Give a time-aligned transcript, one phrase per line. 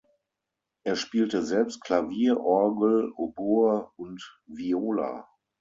[0.83, 5.29] Er spielte selbst Klavier, Orgel, Oboe und Viola.